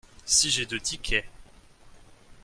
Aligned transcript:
Si 0.25 0.49
j’ai 0.49 0.65
deux 0.65 0.79
tickets. 0.79 1.27